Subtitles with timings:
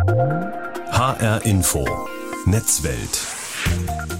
[0.00, 1.84] HR Info.
[2.46, 3.20] Netzwelt.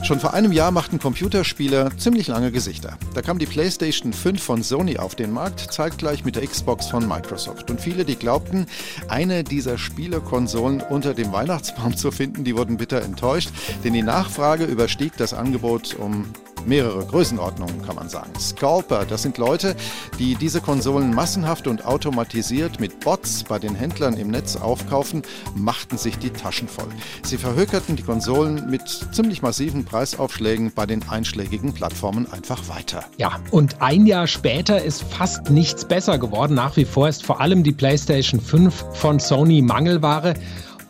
[0.02, 2.98] Schon vor einem Jahr machten Computerspieler ziemlich lange Gesichter.
[3.14, 7.08] Da kam die PlayStation 5 von Sony auf den Markt, zeitgleich mit der Xbox von
[7.08, 7.70] Microsoft.
[7.70, 8.66] Und viele, die glaubten,
[9.08, 13.48] eine dieser Spielekonsolen unter dem Weihnachtsbaum zu finden, die wurden bitter enttäuscht,
[13.82, 16.26] denn die Nachfrage überstieg das Angebot um
[16.66, 18.30] mehrere Größenordnungen, kann man sagen.
[18.38, 19.76] Scalper, das sind Leute,
[20.18, 25.22] die diese Konsolen massenhaft und automatisiert mit Bots bei den Händlern im Netz aufkaufen,
[25.54, 26.88] machten sich die Taschen voll.
[27.22, 33.04] Sie verhökerten die Konsolen mit ziemlich massiven Preisaufschlägen bei den einschlägigen Plattformen einfach weiter.
[33.16, 36.54] Ja, und ein Jahr später ist fast nichts besser geworden.
[36.54, 40.34] Nach wie vor ist vor allem die PlayStation 5 von Sony Mangelware.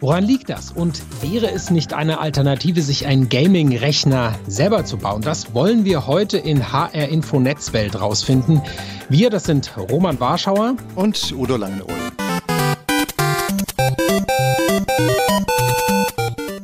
[0.01, 0.73] Woran liegt das?
[0.73, 5.21] Und wäre es nicht eine Alternative, sich einen Gaming-Rechner selber zu bauen?
[5.21, 8.63] Das wollen wir heute in HR Info Netzwelt rausfinden.
[9.11, 12.10] Wir, das sind Roman Warschauer und Udo Langenohl.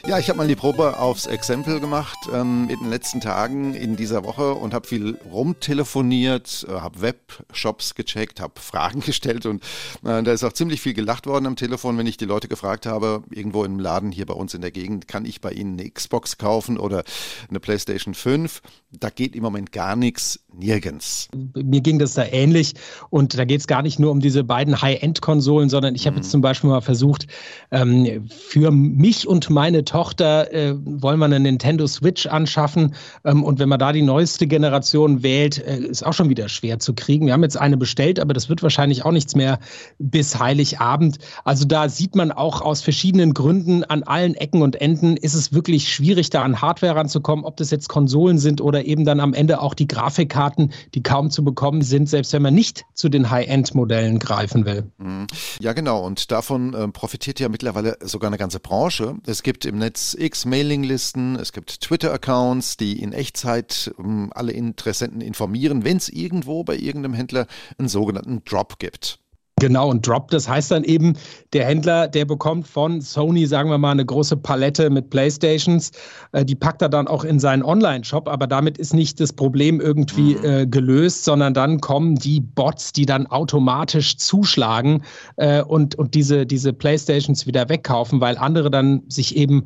[0.09, 3.97] Ja, ich habe mal die Probe aufs Exempel gemacht ähm, in den letzten Tagen in
[3.97, 9.65] dieser Woche und habe viel rumtelefoniert, äh, habe Webshops gecheckt, habe Fragen gestellt und
[10.05, 12.87] äh, da ist auch ziemlich viel gelacht worden am Telefon, wenn ich die Leute gefragt
[12.87, 15.91] habe, irgendwo im Laden hier bei uns in der Gegend, kann ich bei Ihnen eine
[15.91, 17.03] Xbox kaufen oder
[17.51, 18.63] eine PlayStation 5?
[18.93, 21.29] Da geht im Moment gar nichts, nirgends.
[21.35, 22.75] Mir ging das da ähnlich
[23.11, 26.23] und da geht es gar nicht nur um diese beiden High-End-Konsolen, sondern ich habe mhm.
[26.23, 27.27] jetzt zum Beispiel mal versucht,
[27.73, 32.95] ähm, für mich und meine Tochter Tochter äh, wollen wir eine Nintendo Switch anschaffen.
[33.25, 36.79] Ähm, und wenn man da die neueste Generation wählt, äh, ist auch schon wieder schwer
[36.79, 37.25] zu kriegen.
[37.25, 39.59] Wir haben jetzt eine bestellt, aber das wird wahrscheinlich auch nichts mehr
[39.99, 41.17] bis Heiligabend.
[41.45, 45.55] Also da sieht man auch aus verschiedenen Gründen an allen Ecken und Enden ist es
[45.55, 49.33] wirklich schwierig, da an Hardware ranzukommen, ob das jetzt Konsolen sind oder eben dann am
[49.33, 53.31] Ende auch die Grafikkarten, die kaum zu bekommen sind, selbst wenn man nicht zu den
[53.31, 54.91] High-End-Modellen greifen will.
[54.99, 55.27] Mhm.
[55.59, 56.05] Ja, genau.
[56.05, 59.15] Und davon äh, profitiert ja mittlerweile sogar eine ganze Branche.
[59.27, 65.21] Es gibt im Netz x Mailinglisten, es gibt Twitter-Accounts, die in Echtzeit ähm, alle Interessenten
[65.21, 67.47] informieren, wenn es irgendwo bei irgendeinem Händler
[67.79, 69.21] einen sogenannten Drop gibt.
[69.59, 71.15] Genau, und Drop, das heißt dann eben,
[71.55, 75.93] der Händler, der bekommt von Sony, sagen wir mal, eine große Palette mit Playstations.
[76.33, 79.81] Äh, die packt er dann auch in seinen Online-Shop, aber damit ist nicht das Problem
[79.81, 80.45] irgendwie mhm.
[80.45, 85.03] äh, gelöst, sondern dann kommen die Bots, die dann automatisch zuschlagen
[85.37, 89.65] äh, und, und diese, diese Playstations wieder wegkaufen, weil andere dann sich eben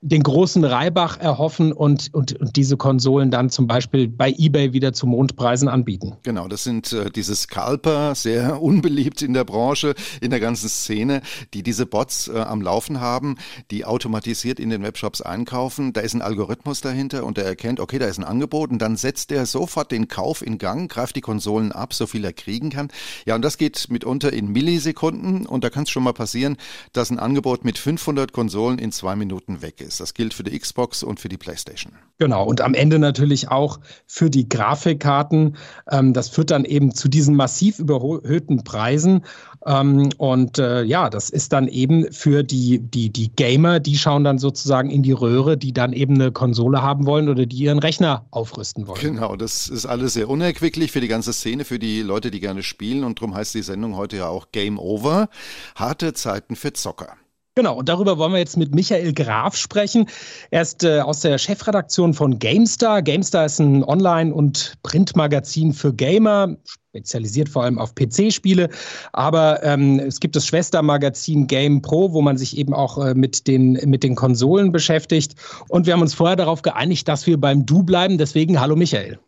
[0.00, 4.92] den großen Reibach erhoffen und, und, und diese Konsolen dann zum Beispiel bei eBay wieder
[4.92, 6.12] zu Mondpreisen anbieten.
[6.22, 11.22] Genau, das sind äh, diese Scalper, sehr unbeliebt in der Branche, in der ganzen Szene,
[11.52, 13.36] die diese Bots äh, am Laufen haben,
[13.70, 15.92] die automatisiert in den Webshops einkaufen.
[15.92, 18.96] Da ist ein Algorithmus dahinter und der erkennt, okay, da ist ein Angebot und dann
[18.96, 22.70] setzt er sofort den Kauf in Gang, greift die Konsolen ab, so viel er kriegen
[22.70, 22.88] kann.
[23.26, 26.56] Ja, und das geht mitunter in Millisekunden und da kann es schon mal passieren,
[26.92, 30.00] dass ein Angebot mit 500 Konsolen in zwei Minuten weg ist.
[30.00, 31.92] Das gilt für die Xbox und für die PlayStation.
[32.18, 35.56] Genau, und am Ende natürlich auch für die Grafikkarten.
[35.90, 39.24] Ähm, das führt dann eben zu diesen massiv überhöhten Preisen.
[39.66, 44.22] Ähm, und äh, ja, das ist dann eben für die, die, die Gamer, die schauen
[44.22, 47.80] dann sozusagen in die Röhre, die dann eben eine Konsole haben wollen oder die ihren
[47.80, 49.00] Rechner aufrüsten wollen.
[49.00, 52.62] Genau, das ist alles sehr unerquicklich für die ganze Szene, für die Leute, die gerne
[52.62, 53.02] spielen.
[53.02, 55.28] Und darum heißt die Sendung heute ja auch Game Over.
[55.74, 57.16] Harte Zeiten für Zocker.
[57.56, 60.06] Genau, und darüber wollen wir jetzt mit Michael Graf sprechen.
[60.50, 63.00] Er ist äh, aus der Chefredaktion von GameStar.
[63.00, 68.70] GameStar ist ein Online- und Printmagazin für Gamer, spezialisiert vor allem auf PC-Spiele.
[69.12, 73.46] Aber ähm, es gibt das Schwestermagazin Game Pro, wo man sich eben auch äh, mit,
[73.46, 75.36] den, mit den Konsolen beschäftigt.
[75.68, 78.18] Und wir haben uns vorher darauf geeinigt, dass wir beim Du bleiben.
[78.18, 79.20] Deswegen hallo Michael.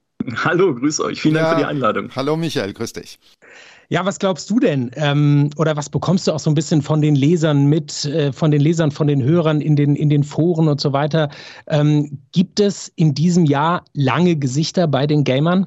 [0.42, 1.20] Hallo, grüß euch.
[1.20, 2.10] Vielen ja, Dank für die Einladung.
[2.16, 3.20] Hallo Michael, grüß dich.
[3.88, 4.90] Ja, was glaubst du denn?
[4.94, 8.50] Ähm, oder was bekommst du auch so ein bisschen von den Lesern mit, äh, von
[8.50, 11.30] den Lesern, von den Hörern in den, in den Foren und so weiter?
[11.68, 15.66] Ähm, gibt es in diesem Jahr lange Gesichter bei den Gamern?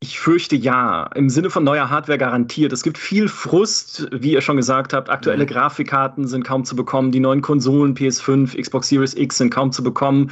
[0.00, 2.72] Ich fürchte ja, im Sinne von neuer Hardware garantiert.
[2.72, 5.10] Es gibt viel Frust, wie ihr schon gesagt habt.
[5.10, 5.48] Aktuelle mhm.
[5.48, 9.82] Grafikkarten sind kaum zu bekommen, die neuen Konsolen PS5, Xbox Series X sind kaum zu
[9.82, 10.30] bekommen.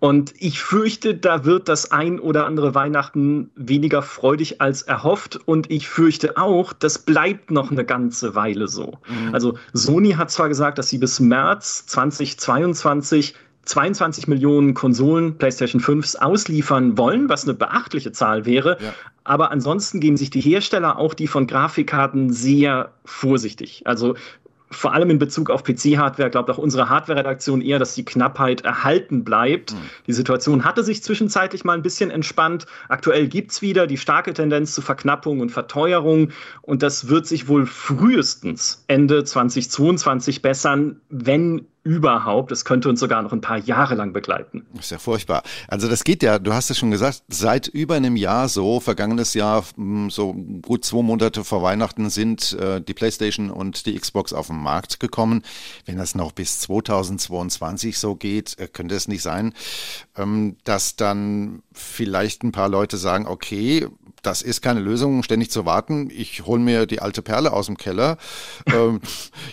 [0.00, 5.38] Und ich fürchte, da wird das ein oder andere Weihnachten weniger freudig als erhofft.
[5.46, 8.98] Und ich fürchte auch, das bleibt noch eine ganze Weile so.
[9.08, 9.34] Mhm.
[9.34, 16.18] Also Sony hat zwar gesagt, dass sie bis März 2022 22 Millionen Konsolen PlayStation 5s
[16.18, 18.76] ausliefern wollen, was eine beachtliche Zahl wäre.
[18.80, 18.92] Ja.
[19.24, 23.82] Aber ansonsten geben sich die Hersteller, auch die von Grafikkarten, sehr vorsichtig.
[23.86, 24.16] Also
[24.70, 29.24] vor allem in Bezug auf PC-Hardware glaubt auch unsere Hardware-Redaktion eher, dass die Knappheit erhalten
[29.24, 29.72] bleibt.
[29.72, 29.78] Mhm.
[30.06, 32.66] Die Situation hatte sich zwischenzeitlich mal ein bisschen entspannt.
[32.88, 36.30] Aktuell gibt es wieder die starke Tendenz zu Verknappung und Verteuerung.
[36.62, 42.50] Und das wird sich wohl frühestens Ende 2022 bessern, wenn überhaupt.
[42.50, 44.66] Es könnte uns sogar noch ein paar Jahre lang begleiten.
[44.78, 45.42] Ist ja furchtbar.
[45.68, 49.34] Also das geht ja, du hast es schon gesagt, seit über einem Jahr so, vergangenes
[49.34, 50.32] Jahr, hm, so
[50.62, 54.98] gut zwei Monate vor Weihnachten sind äh, die PlayStation und die Xbox auf den Markt
[54.98, 55.42] gekommen.
[55.84, 59.52] Wenn das noch bis 2022 so geht, äh, könnte es nicht sein,
[60.16, 63.88] ähm, dass dann vielleicht ein paar Leute sagen, okay,
[64.26, 66.10] das ist keine Lösung, ständig zu warten.
[66.10, 68.16] Ich hole mir die alte Perle aus dem Keller.
[68.66, 69.00] ähm,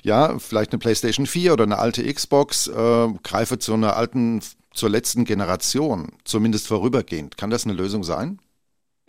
[0.04, 4.42] ja, vielleicht eine PlayStation 4 oder eine alte Xbox, äh, greife zu einer alten,
[4.74, 7.38] zur letzten Generation, zumindest vorübergehend.
[7.38, 8.40] Kann das eine Lösung sein?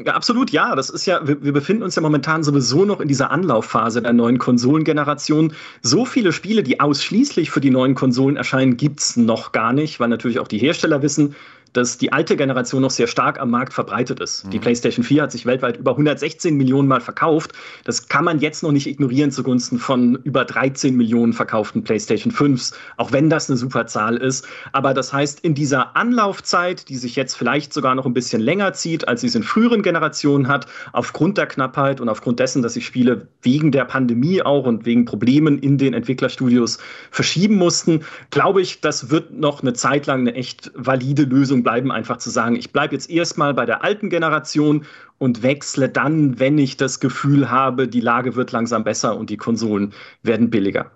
[0.06, 0.74] Absolut, ja.
[0.74, 4.12] Das ist ja, wir, wir, befinden uns ja momentan sowieso noch in dieser Anlaufphase der
[4.12, 5.52] neuen Konsolengeneration.
[5.82, 10.00] So viele Spiele, die ausschließlich für die neuen Konsolen erscheinen, gibt es noch gar nicht,
[10.00, 11.36] weil natürlich auch die Hersteller wissen,
[11.72, 14.44] dass die alte Generation noch sehr stark am Markt verbreitet ist.
[14.44, 14.50] Mhm.
[14.50, 17.52] Die PlayStation 4 hat sich weltweit über 116 Millionen Mal verkauft.
[17.84, 22.74] Das kann man jetzt noch nicht ignorieren zugunsten von über 13 Millionen verkauften PlayStation 5s,
[22.96, 24.46] auch wenn das eine super Zahl ist.
[24.72, 28.72] Aber das heißt, in dieser Anlaufzeit, die sich jetzt vielleicht sogar noch ein bisschen länger
[28.74, 32.74] zieht, als sie es in früheren Generationen hat, aufgrund der Knappheit und aufgrund dessen, dass
[32.74, 36.78] sich Spiele wegen der Pandemie auch und wegen Problemen in den Entwicklerstudios
[37.10, 41.90] verschieben mussten, glaube ich, das wird noch eine Zeit lang eine echt valide Lösung bleiben,
[41.92, 44.84] einfach zu sagen, ich bleibe jetzt erstmal bei der alten Generation
[45.18, 49.36] und wechsle dann, wenn ich das Gefühl habe, die Lage wird langsam besser und die
[49.36, 49.92] Konsolen
[50.22, 50.90] werden billiger.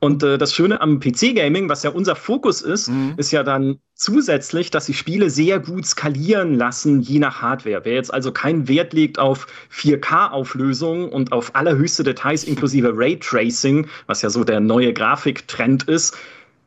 [0.00, 3.14] Und äh, das Schöne am PC-Gaming, was ja unser Fokus ist, mhm.
[3.16, 7.80] ist ja dann zusätzlich, dass sich Spiele sehr gut skalieren lassen, je nach Hardware.
[7.84, 14.22] Wer jetzt also keinen Wert legt auf 4K-Auflösung und auf allerhöchste Details inklusive Raytracing, was
[14.22, 16.16] ja so der neue Grafiktrend ist,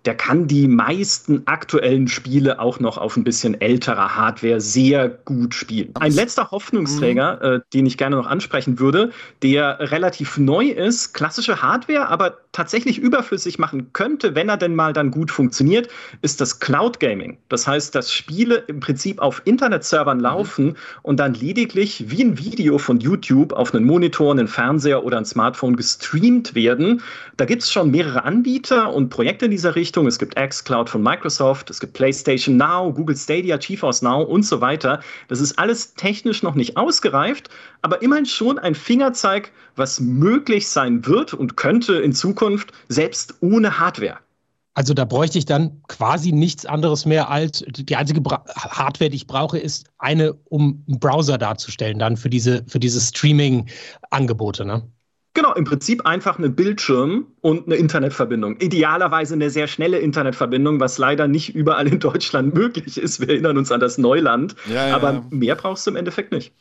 [0.06, 5.54] der kann die meisten aktuellen Spiele auch noch auf ein bisschen älterer Hardware sehr gut
[5.54, 5.92] spielen.
[6.00, 7.58] Ein letzter Hoffnungsträger, mhm.
[7.58, 9.12] äh, den ich gerne noch ansprechen würde,
[9.44, 14.92] der relativ neu ist, klassische Hardware, aber tatsächlich überflüssig machen könnte, wenn er denn mal
[14.92, 15.88] dann gut funktioniert,
[16.22, 17.38] ist das Cloud Gaming.
[17.50, 20.24] Das heißt, dass Spiele im Prinzip auf Internetservern mhm.
[20.24, 20.76] laufen mhm.
[21.04, 25.26] und dann lediglich wie ein Video von YouTube auf einen Monitor, einen Fernseher oder ein
[25.26, 27.02] Smartphone gestreamt werden.
[27.38, 29.91] Da gibt es schon mehrere Anbieter und Projekte in dieser Richtung.
[29.92, 30.08] Richtung.
[30.08, 34.62] Es gibt xCloud von Microsoft, es gibt PlayStation Now, Google Stadia, GeForce Now und so
[34.62, 35.02] weiter.
[35.28, 37.50] Das ist alles technisch noch nicht ausgereift,
[37.82, 43.80] aber immerhin schon ein Fingerzeig, was möglich sein wird und könnte in Zukunft, selbst ohne
[43.80, 44.20] Hardware.
[44.76, 49.18] Also da bräuchte ich dann quasi nichts anderes mehr als die einzige Bra Hardware, die
[49.18, 54.64] ich brauche, ist eine, um einen Browser darzustellen, dann für diese, für diese Streaming-Angebote.
[54.64, 54.84] Ne?
[55.34, 58.58] Genau, im Prinzip einfach ein Bildschirm und eine Internetverbindung.
[58.60, 63.22] Idealerweise eine sehr schnelle Internetverbindung, was leider nicht überall in Deutschland möglich ist.
[63.22, 64.58] Wir erinnern uns an das Neuland.
[64.70, 66.54] Ja, ja, aber mehr brauchst du im Endeffekt nicht.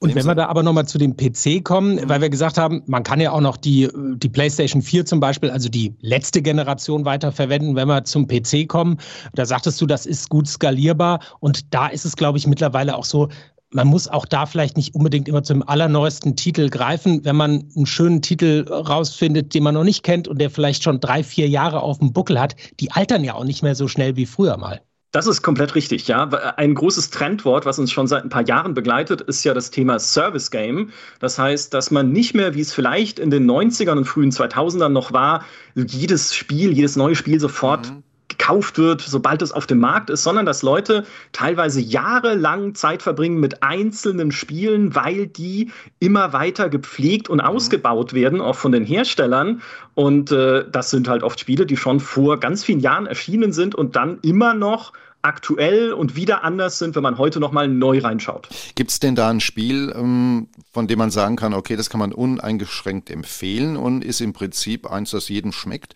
[0.00, 2.08] Und wenn wir da aber nochmal zu dem PC kommen, mhm.
[2.08, 5.50] weil wir gesagt haben, man kann ja auch noch die, die PlayStation 4 zum Beispiel,
[5.50, 8.98] also die letzte Generation weiterverwenden, wenn wir zum PC kommen.
[9.32, 11.20] Da sagtest du, das ist gut skalierbar.
[11.40, 13.30] Und da ist es, glaube ich, mittlerweile auch so,
[13.70, 17.24] man muss auch da vielleicht nicht unbedingt immer zum allerneuesten Titel greifen.
[17.24, 21.00] Wenn man einen schönen Titel rausfindet, den man noch nicht kennt und der vielleicht schon
[21.00, 24.16] drei, vier Jahre auf dem Buckel hat, die altern ja auch nicht mehr so schnell
[24.16, 24.80] wie früher mal.
[25.10, 26.28] Das ist komplett richtig, ja.
[26.56, 29.98] Ein großes Trendwort, was uns schon seit ein paar Jahren begleitet, ist ja das Thema
[29.98, 30.90] Service Game.
[31.18, 34.90] Das heißt, dass man nicht mehr, wie es vielleicht in den 90ern und frühen 2000ern
[34.90, 35.44] noch war,
[35.74, 38.02] jedes Spiel, jedes neue Spiel sofort mhm
[38.48, 43.40] gekauft wird, sobald es auf dem Markt ist, sondern dass Leute teilweise jahrelang Zeit verbringen
[43.40, 45.70] mit einzelnen Spielen, weil die
[46.00, 47.44] immer weiter gepflegt und mhm.
[47.44, 49.60] ausgebaut werden, auch von den Herstellern.
[49.94, 53.74] Und äh, das sind halt oft Spiele, die schon vor ganz vielen Jahren erschienen sind
[53.74, 58.48] und dann immer noch aktuell und wieder anders sind, wenn man heute nochmal neu reinschaut.
[58.74, 62.00] Gibt es denn da ein Spiel, ähm, von dem man sagen kann, okay, das kann
[62.00, 65.94] man uneingeschränkt empfehlen und ist im Prinzip eins, das jedem schmeckt?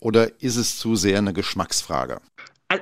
[0.00, 2.20] Oder ist es zu sehr eine Geschmacksfrage?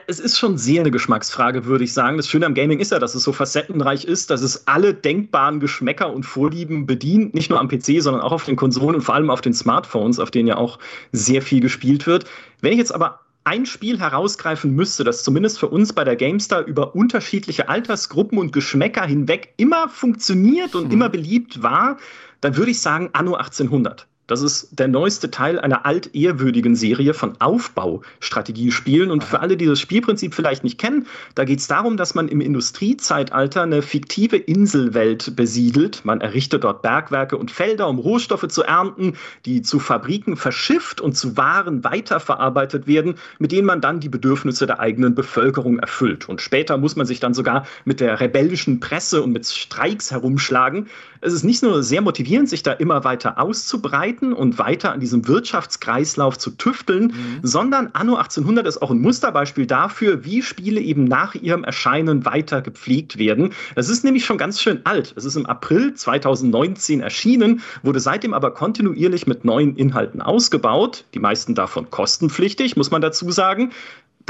[0.06, 2.16] Es ist schon sehr eine Geschmacksfrage, würde ich sagen.
[2.16, 5.58] Das Schöne am Gaming ist ja, dass es so facettenreich ist, dass es alle denkbaren
[5.58, 7.34] Geschmäcker und Vorlieben bedient.
[7.34, 10.20] Nicht nur am PC, sondern auch auf den Konsolen und vor allem auf den Smartphones,
[10.20, 10.78] auf denen ja auch
[11.10, 12.24] sehr viel gespielt wird.
[12.60, 13.20] Wenn ich jetzt aber
[13.50, 18.52] ein Spiel herausgreifen müsste, das zumindest für uns bei der GameStar über unterschiedliche Altersgruppen und
[18.52, 20.92] Geschmäcker hinweg immer funktioniert und mhm.
[20.92, 21.96] immer beliebt war,
[22.40, 24.06] dann würde ich sagen Anno 1800.
[24.30, 29.10] Das ist der neueste Teil einer altehrwürdigen Serie von Aufbaustrategiespielen.
[29.10, 32.28] Und für alle, die das Spielprinzip vielleicht nicht kennen, da geht es darum, dass man
[32.28, 36.04] im Industriezeitalter eine fiktive Inselwelt besiedelt.
[36.04, 39.14] Man errichtet dort Bergwerke und Felder, um Rohstoffe zu ernten,
[39.46, 44.64] die zu Fabriken verschifft und zu Waren weiterverarbeitet werden, mit denen man dann die Bedürfnisse
[44.64, 46.28] der eigenen Bevölkerung erfüllt.
[46.28, 50.86] Und später muss man sich dann sogar mit der rebellischen Presse und mit Streiks herumschlagen.
[51.20, 55.26] Es ist nicht nur sehr motivierend, sich da immer weiter auszubreiten und weiter an diesem
[55.26, 57.40] Wirtschaftskreislauf zu tüfteln, mhm.
[57.42, 62.62] sondern Anno 1800 ist auch ein Musterbeispiel dafür, wie Spiele eben nach ihrem Erscheinen weiter
[62.62, 63.52] gepflegt werden.
[63.74, 65.14] Das ist nämlich schon ganz schön alt.
[65.16, 71.18] Es ist im April 2019 erschienen, wurde seitdem aber kontinuierlich mit neuen Inhalten ausgebaut, die
[71.18, 73.72] meisten davon kostenpflichtig, muss man dazu sagen.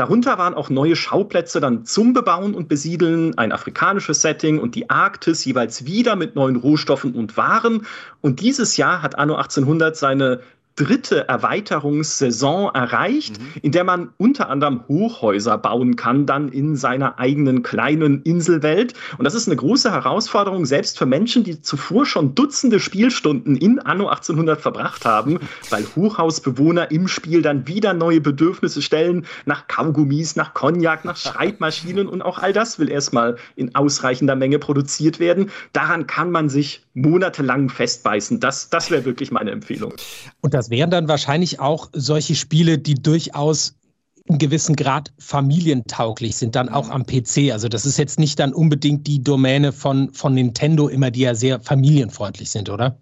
[0.01, 4.89] Darunter waren auch neue Schauplätze dann zum Bebauen und Besiedeln, ein afrikanisches Setting und die
[4.89, 7.85] Arktis jeweils wieder mit neuen Rohstoffen und Waren.
[8.23, 10.41] Und dieses Jahr hat Anno 1800 seine
[10.77, 13.47] dritte Erweiterungssaison erreicht, mhm.
[13.63, 18.95] in der man unter anderem Hochhäuser bauen kann, dann in seiner eigenen kleinen Inselwelt.
[19.19, 23.79] Und das ist eine große Herausforderung, selbst für Menschen, die zuvor schon Dutzende Spielstunden in
[23.79, 25.39] Anno 1800 verbracht haben,
[25.71, 32.07] weil Hochhausbewohner im Spiel dann wieder neue Bedürfnisse stellen, nach Kaugummis, nach Cognac, nach Schreibmaschinen
[32.09, 35.51] und auch all das will erstmal in ausreichender Menge produziert werden.
[35.73, 38.41] Daran kann man sich monatelang festbeißen.
[38.41, 39.95] Das, das wäre wirklich meine Empfehlung.
[40.41, 43.77] Und das wären dann wahrscheinlich auch solche Spiele, die durchaus
[44.25, 47.53] in gewissen Grad familientauglich sind, dann auch am PC.
[47.53, 51.35] Also das ist jetzt nicht dann unbedingt die Domäne von, von Nintendo immer, die ja
[51.35, 53.01] sehr familienfreundlich sind, oder?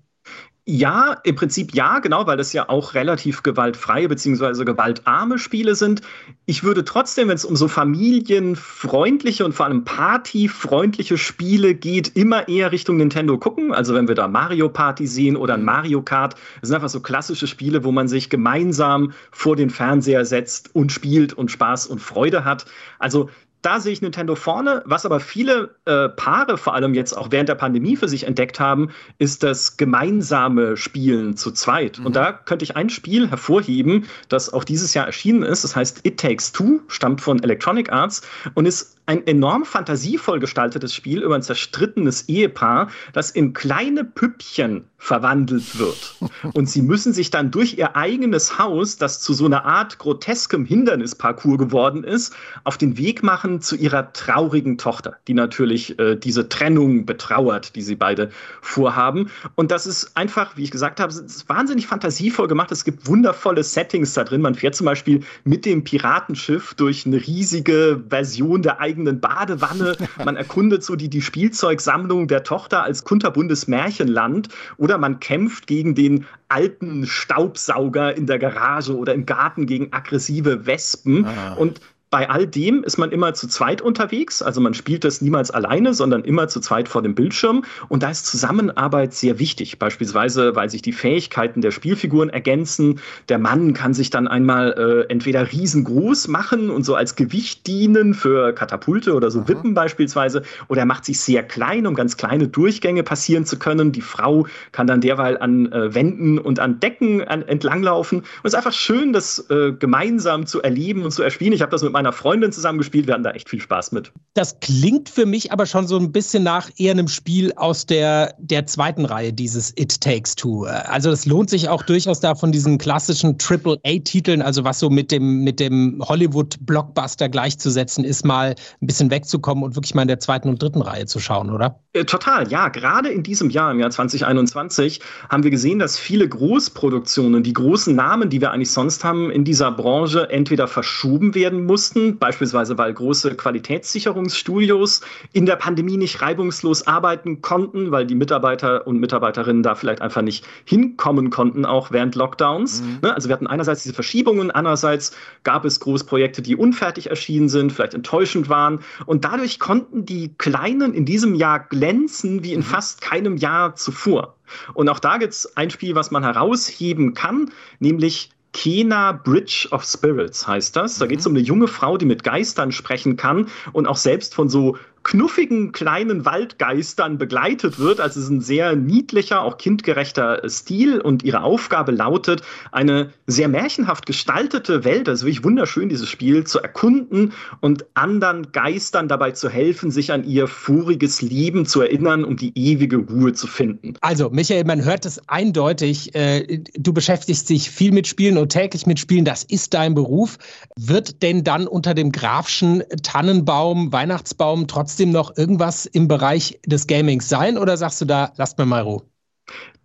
[0.70, 4.66] Ja, im Prinzip ja, genau, weil das ja auch relativ gewaltfreie bzw.
[4.66, 6.02] gewaltarme Spiele sind.
[6.44, 12.48] Ich würde trotzdem, wenn es um so familienfreundliche und vor allem partyfreundliche Spiele geht, immer
[12.48, 13.72] eher Richtung Nintendo gucken.
[13.72, 17.00] Also wenn wir da Mario Party sehen oder ein Mario Kart, das sind einfach so
[17.00, 22.00] klassische Spiele, wo man sich gemeinsam vor den Fernseher setzt und spielt und Spaß und
[22.00, 22.66] Freude hat.
[22.98, 23.30] Also
[23.62, 24.82] da sehe ich Nintendo vorne.
[24.86, 28.60] Was aber viele äh, Paare vor allem jetzt auch während der Pandemie für sich entdeckt
[28.60, 31.98] haben, ist das gemeinsame Spielen zu zweit.
[31.98, 32.06] Mhm.
[32.06, 35.64] Und da könnte ich ein Spiel hervorheben, das auch dieses Jahr erschienen ist.
[35.64, 38.22] Das heißt It Takes Two, stammt von Electronic Arts
[38.54, 44.84] und ist ein enorm fantasievoll gestaltetes Spiel über ein zerstrittenes Ehepaar, das in kleine Püppchen
[44.98, 46.16] verwandelt wird.
[46.52, 50.66] Und sie müssen sich dann durch ihr eigenes Haus, das zu so einer Art groteskem
[50.66, 52.34] Hindernisparcours geworden ist,
[52.64, 57.82] auf den Weg machen zu ihrer traurigen Tochter, die natürlich äh, diese Trennung betrauert, die
[57.82, 59.30] sie beide vorhaben.
[59.54, 61.14] Und das ist einfach, wie ich gesagt habe,
[61.46, 62.70] wahnsinnig fantasievoll gemacht.
[62.72, 64.42] Es gibt wundervolle Settings da drin.
[64.42, 69.96] Man fährt zum Beispiel mit dem Piratenschiff durch eine riesige Version der eigenen eigenen Badewanne.
[70.24, 74.48] Man erkundet so die, die Spielzeugsammlung der Tochter als kunterbundes Märchenland.
[74.76, 80.66] Oder man kämpft gegen den alten Staubsauger in der Garage oder im Garten gegen aggressive
[80.66, 81.26] Wespen.
[81.26, 81.54] Ah.
[81.54, 84.40] Und bei all dem ist man immer zu zweit unterwegs.
[84.40, 87.64] Also man spielt das niemals alleine, sondern immer zu zweit vor dem Bildschirm.
[87.88, 89.78] Und da ist Zusammenarbeit sehr wichtig.
[89.78, 93.00] Beispielsweise, weil sich die Fähigkeiten der Spielfiguren ergänzen.
[93.28, 94.72] Der Mann kann sich dann einmal
[95.08, 99.48] äh, entweder riesengroß machen und so als Gewicht dienen für Katapulte oder so Aha.
[99.48, 100.42] Wippen beispielsweise.
[100.68, 103.92] Oder er macht sich sehr klein, um ganz kleine Durchgänge passieren zu können.
[103.92, 108.20] Die Frau kann dann derweil an äh, Wänden und an Decken an, entlanglaufen.
[108.20, 111.52] Und es ist einfach schön, das äh, gemeinsam zu erleben und zu erspielen.
[111.52, 113.08] Ich habe das mit meiner Freundin zusammengespielt.
[113.08, 114.12] Wir hatten da echt viel Spaß mit.
[114.34, 118.36] Das klingt für mich aber schon so ein bisschen nach eher einem Spiel aus der,
[118.38, 120.62] der zweiten Reihe, dieses It Takes Two.
[120.64, 125.10] Also es lohnt sich auch durchaus da von diesen klassischen Triple-A-Titeln, also was so mit
[125.10, 130.20] dem, mit dem Hollywood-Blockbuster gleichzusetzen ist, mal ein bisschen wegzukommen und wirklich mal in der
[130.20, 131.80] zweiten und dritten Reihe zu schauen, oder?
[131.94, 132.68] Äh, total, ja.
[132.68, 135.00] Gerade in diesem Jahr, im Jahr 2021,
[135.30, 139.42] haben wir gesehen, dass viele Großproduktionen, die großen Namen, die wir eigentlich sonst haben in
[139.42, 145.00] dieser Branche, entweder verschoben werden mussten, mussten, beispielsweise weil große Qualitätssicherungsstudios
[145.32, 150.22] in der Pandemie nicht reibungslos arbeiten konnten, weil die Mitarbeiter und Mitarbeiterinnen da vielleicht einfach
[150.22, 152.82] nicht hinkommen konnten, auch während Lockdowns.
[152.82, 152.98] Mhm.
[153.02, 157.72] Ne, also wir hatten einerseits diese Verschiebungen, andererseits gab es Großprojekte, die unfertig erschienen sind,
[157.72, 158.80] vielleicht enttäuschend waren.
[159.06, 162.64] Und dadurch konnten die Kleinen in diesem Jahr glänzen wie in mhm.
[162.64, 164.34] fast keinem Jahr zuvor.
[164.74, 169.84] Und auch da gibt es ein Spiel, was man herausheben kann, nämlich Kena Bridge of
[169.84, 170.98] Spirits heißt das.
[170.98, 171.30] Da geht es mhm.
[171.30, 174.76] um eine junge Frau, die mit Geistern sprechen kann und auch selbst von so
[175.08, 177.98] knuffigen kleinen Waldgeistern begleitet wird.
[177.98, 183.48] Also es ist ein sehr niedlicher, auch kindgerechter Stil und ihre Aufgabe lautet, eine sehr
[183.48, 189.48] märchenhaft gestaltete Welt, also wirklich wunderschön dieses Spiel, zu erkunden und anderen Geistern dabei zu
[189.48, 193.94] helfen, sich an ihr voriges Leben zu erinnern, um die ewige Ruhe zu finden.
[194.02, 198.84] Also Michael, man hört es eindeutig, äh, du beschäftigst dich viel mit Spielen und täglich
[198.84, 200.36] mit Spielen, das ist dein Beruf.
[200.76, 207.28] Wird denn dann unter dem Grafschen Tannenbaum, Weihnachtsbaum trotzdem noch irgendwas im Bereich des Gamings
[207.28, 209.02] sein oder sagst du da, lasst mir mal Ruhe?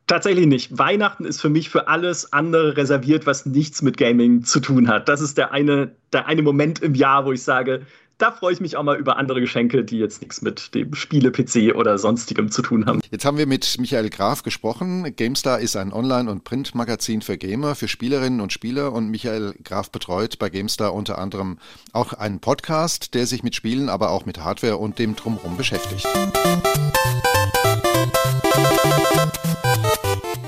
[0.07, 0.77] Tatsächlich nicht.
[0.77, 5.07] Weihnachten ist für mich für alles andere reserviert, was nichts mit Gaming zu tun hat.
[5.07, 7.85] Das ist der eine, der eine Moment im Jahr, wo ich sage,
[8.23, 11.75] da freue ich mich auch mal über andere Geschenke, die jetzt nichts mit dem Spiele-PC
[11.75, 13.01] oder sonstigem zu tun haben.
[13.11, 15.13] Jetzt haben wir mit Michael Graf gesprochen.
[15.17, 19.91] GameStar ist ein Online- und Printmagazin für Gamer, für Spielerinnen und Spieler und Michael Graf
[19.91, 21.57] betreut bei GameStar unter anderem
[21.91, 26.07] auch einen Podcast, der sich mit Spielen, aber auch mit Hardware und dem Drumherum beschäftigt.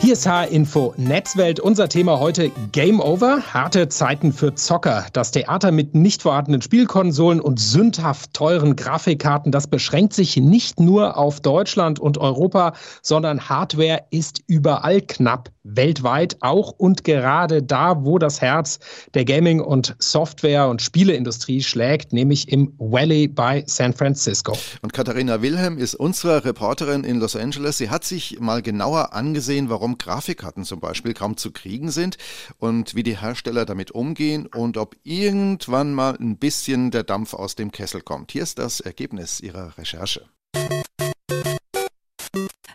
[0.05, 1.59] Hier ist H-Info Netzwelt.
[1.59, 3.41] Unser Thema heute Game Over.
[3.51, 5.07] Harte Zeiten für Zocker.
[5.13, 11.17] Das Theater mit nicht vorhandenen Spielkonsolen und sündhaft teuren Grafikkarten, das beschränkt sich nicht nur
[11.17, 15.49] auf Deutschland und Europa, sondern Hardware ist überall knapp.
[15.65, 18.79] Weltweit auch und gerade da, wo das Herz
[19.15, 24.55] der Gaming- und Software- und Spieleindustrie schlägt, nämlich im Valley bei San Francisco.
[24.83, 27.79] Und Katharina Wilhelm ist unsere Reporterin in Los Angeles.
[27.79, 32.17] Sie hat sich mal genauer angesehen, warum Grafikkarten zum Beispiel kaum zu kriegen sind
[32.57, 37.55] und wie die Hersteller damit umgehen und ob irgendwann mal ein bisschen der Dampf aus
[37.55, 38.31] dem Kessel kommt.
[38.31, 40.29] Hier ist das Ergebnis ihrer Recherche.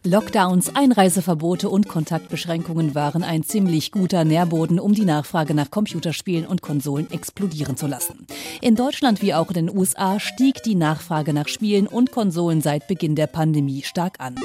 [0.02, 6.62] Lockdowns, Einreiseverbote und Kontaktbeschränkungen waren ein ziemlich guter Nährboden, um die Nachfrage nach Computerspielen und
[6.62, 8.26] Konsolen explodieren zu lassen.
[8.62, 12.88] In Deutschland wie auch in den USA stieg die Nachfrage nach Spielen und Konsolen seit
[12.88, 14.36] Beginn der Pandemie stark an.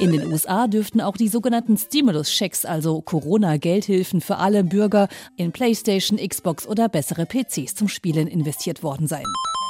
[0.00, 6.18] In den USA dürften auch die sogenannten Stimulus-Checks, also Corona-Geldhilfen für alle Bürger, in PlayStation,
[6.18, 9.24] Xbox oder bessere PCs zum Spielen investiert worden sein.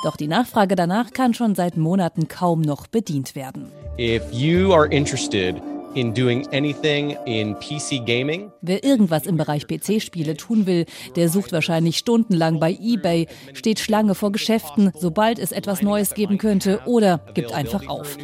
[0.05, 3.73] Doch die Nachfrage danach kann schon seit Monaten kaum noch bedient werden.
[3.99, 5.57] If you are interested
[5.95, 8.53] in doing anything in PC gaming.
[8.61, 10.85] Wer irgendwas im Bereich PC-Spiele tun will,
[11.17, 16.37] der sucht wahrscheinlich stundenlang bei eBay, steht Schlange vor Geschäften, sobald es etwas Neues geben
[16.37, 18.19] könnte, oder gibt einfach auf.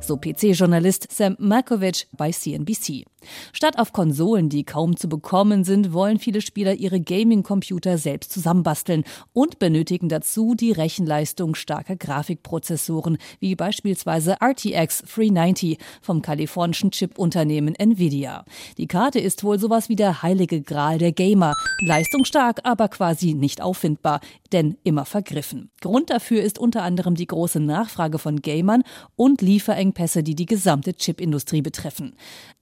[0.00, 3.04] So PC-Journalist Sam Malkovich bei CNBC.
[3.52, 9.04] Statt auf Konsolen, die kaum zu bekommen sind, wollen viele Spieler ihre Gaming-Computer selbst zusammenbasteln
[9.32, 18.44] und benötigen dazu die Rechenleistung starker Grafikprozessoren, wie beispielsweise RTX 390 vom kalifornischen Chip-Unternehmen Nvidia.
[18.78, 21.54] Die Karte ist wohl sowas wie der heilige Gral der Gamer.
[21.80, 24.20] Leistungsstark, aber quasi nicht auffindbar,
[24.52, 25.70] denn immer vergriffen.
[25.80, 28.84] Grund dafür ist unter anderem die große Nachfrage von Gamern
[29.18, 32.14] und Lieferengpässe, die die gesamte Chipindustrie betreffen.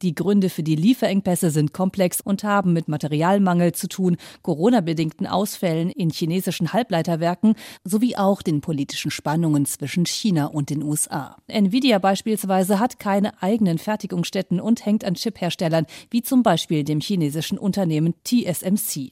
[0.02, 5.90] Die Gründe für die Lieferengpässe sind komplex und haben mit Materialmangel zu tun, Corona-bedingten Ausfällen
[5.90, 11.36] in chinesischen Halbleiterwerken sowie auch den politischen Spannungen zwischen China und den USA.
[11.46, 17.58] Nvidia beispielsweise hat keine eigenen Fertigungsstätten und hängt an Chipherstellern wie zum Beispiel dem chinesischen
[17.58, 19.10] Unternehmen TSMC.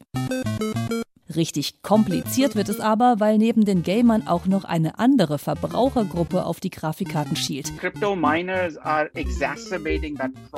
[1.35, 6.61] Richtig kompliziert wird es aber, weil neben den Gamern auch noch eine andere Verbrauchergruppe auf
[6.61, 7.73] die Grafikkarten schielt.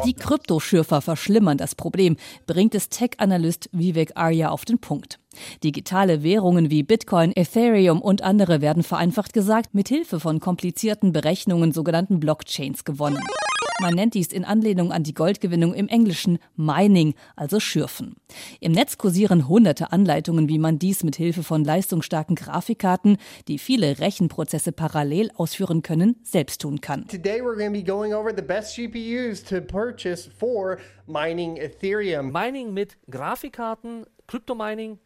[0.05, 5.20] Die Kryptoschürfer verschlimmern das Problem, bringt es Tech-Analyst Vivek Arya auf den Punkt.
[5.62, 11.72] Digitale Währungen wie Bitcoin, Ethereum und andere werden vereinfacht gesagt mit Hilfe von komplizierten Berechnungen
[11.72, 13.20] sogenannten Blockchains gewonnen.
[13.78, 18.16] Man nennt dies in Anlehnung an die Goldgewinnung im Englischen Mining, also Schürfen.
[18.60, 23.98] Im Netz kursieren hunderte Anleitungen, wie man dies mit Hilfe von leistungsstarken Grafikkarten, die viele
[23.98, 27.06] Rechenprozesse parallel ausführen können, selbst tun kann.
[27.06, 32.32] Today we're going to be going over the best GPUs to purchase for mining Ethereum.
[32.32, 34.98] Mining mit Grafikkarten, Crypto-Mining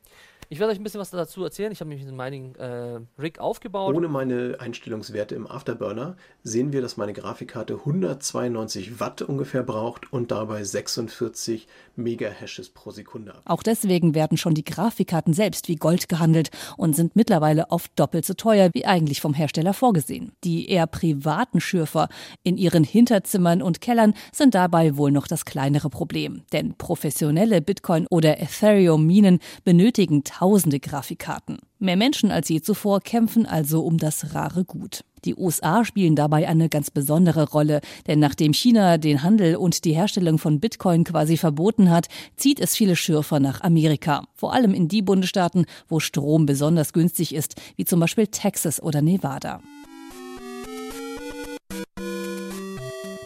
[0.52, 1.70] ich werde euch ein bisschen was dazu erzählen.
[1.70, 3.94] Ich habe mich mit Mining äh, Rig aufgebaut.
[3.94, 10.32] Ohne meine Einstellungswerte im Afterburner sehen wir, dass meine Grafikkarte 192 Watt ungefähr braucht und
[10.32, 13.34] dabei 46 Megahashes pro Sekunde.
[13.44, 18.26] Auch deswegen werden schon die Grafikkarten selbst wie Gold gehandelt und sind mittlerweile oft doppelt
[18.26, 20.32] so teuer wie eigentlich vom Hersteller vorgesehen.
[20.42, 22.08] Die eher privaten Schürfer
[22.42, 26.42] in ihren Hinterzimmern und Kellern sind dabei wohl noch das kleinere Problem.
[26.52, 31.58] Denn professionelle Bitcoin- oder Ethereum-Minen benötigen tausende Grafikkarten.
[31.78, 35.04] Mehr Menschen als je zuvor kämpfen also um das rare Gut.
[35.26, 39.92] Die USA spielen dabei eine ganz besondere Rolle, denn nachdem China den Handel und die
[39.92, 44.88] Herstellung von Bitcoin quasi verboten hat, zieht es viele Schürfer nach Amerika, vor allem in
[44.88, 49.60] die Bundesstaaten, wo Strom besonders günstig ist, wie zum Beispiel Texas oder Nevada.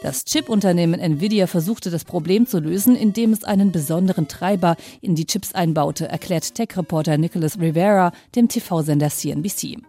[0.05, 5.25] Das Chip-Unternehmen Nvidia versuchte das Problem zu lösen, indem es einen besonderen Treiber in die
[5.25, 9.79] Chips einbaute, erklärt Tech-Reporter Nicholas Rivera dem TV-Sender CNBC.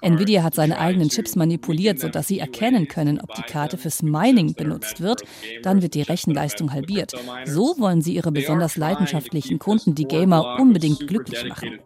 [0.00, 4.54] Nvidia hat seine eigenen Chips manipuliert, sodass sie erkennen können, ob die Karte fürs Mining
[4.54, 5.22] benutzt wird.
[5.62, 7.12] Dann wird die Rechenleistung halbiert.
[7.44, 11.78] So wollen sie ihre besonders leidenschaftlichen Kunden, die Gamer, unbedingt glücklich machen.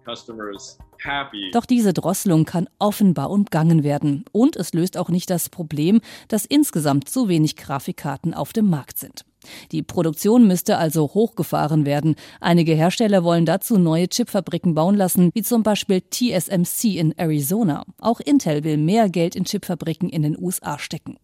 [1.53, 4.25] Doch diese Drosselung kann offenbar umgangen werden.
[4.33, 8.99] Und es löst auch nicht das Problem, dass insgesamt zu wenig Grafikkarten auf dem Markt
[8.99, 9.25] sind.
[9.73, 12.17] Die Produktion müsste also hochgefahren werden.
[12.41, 17.85] Einige Hersteller wollen dazu neue Chipfabriken bauen lassen, wie zum Beispiel TSMC in Arizona.
[17.99, 21.17] Auch Intel will mehr Geld in Chipfabriken in den USA stecken.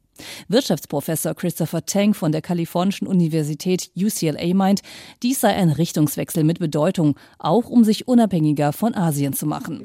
[0.48, 4.82] Wirtschaftsprofessor Christopher Tang von der Kalifornischen Universität UCLA meint,
[5.22, 9.84] dies sei ein Richtungswechsel mit Bedeutung, auch um sich unabhängiger von Asien zu machen.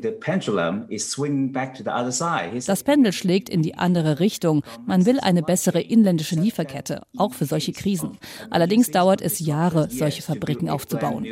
[2.65, 4.63] Das Pendel schlägt in die andere Richtung.
[4.85, 8.17] Man will eine bessere inländische Lieferkette, auch für solche Krisen.
[8.49, 11.25] Allerdings dauert es Jahre, solche Fabriken aufzubauen.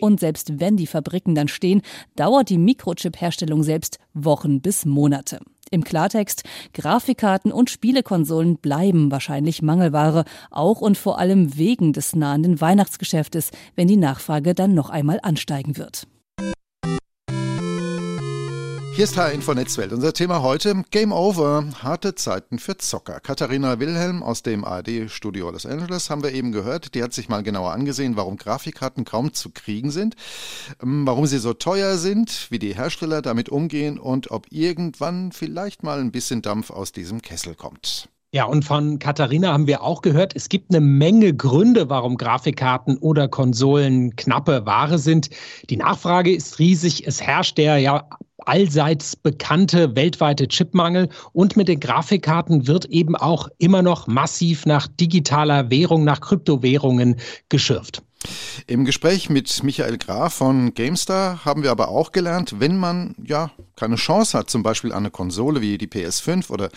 [0.00, 1.82] Und selbst wenn die Fabriken dann stehen,
[2.16, 5.38] dauert die Mikrochip-Herstellung selbst Wochen bis Monate.
[5.70, 12.60] Im Klartext, Grafikkarten und Spielekonsolen bleiben wahrscheinlich Mangelware, auch und vor allem wegen des nahenden
[12.60, 16.06] Weihnachtsgeschäftes, wenn die Nachfrage dann noch einmal ansteigen wird.
[18.96, 19.92] Hier ist H-Info Netzwelt.
[19.92, 23.20] Unser Thema heute Game Over, harte Zeiten für Zocker.
[23.20, 26.94] Katharina Wilhelm aus dem ARD-Studio Los Angeles haben wir eben gehört.
[26.94, 30.16] Die hat sich mal genauer angesehen, warum Grafikkarten kaum zu kriegen sind,
[30.82, 35.82] ähm, warum sie so teuer sind, wie die Hersteller damit umgehen und ob irgendwann vielleicht
[35.82, 38.08] mal ein bisschen Dampf aus diesem Kessel kommt.
[38.32, 42.96] Ja, und von Katharina haben wir auch gehört, es gibt eine Menge Gründe, warum Grafikkarten
[42.96, 45.28] oder Konsolen knappe Ware sind.
[45.68, 47.06] Die Nachfrage ist riesig.
[47.06, 48.08] Es herrscht der ja
[48.46, 54.86] allseits bekannte weltweite Chipmangel und mit den Grafikkarten wird eben auch immer noch massiv nach
[54.86, 57.16] digitaler Währung, nach Kryptowährungen
[57.48, 58.02] geschürft.
[58.66, 63.50] Im Gespräch mit Michael Graf von GameStar haben wir aber auch gelernt, wenn man ja
[63.76, 66.70] keine Chance hat, zum Beispiel an eine Konsole wie die PS5 oder